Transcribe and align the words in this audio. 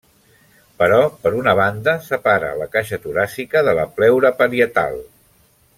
Però, 0.83 1.01
per 1.25 1.31
una 1.41 1.53
banda, 1.59 1.95
separa 2.07 2.49
la 2.63 2.69
caixa 2.77 3.01
toràcica 3.05 3.63
de 3.69 3.77
la 3.81 3.87
pleura 3.99 4.33
parietal. 4.41 4.99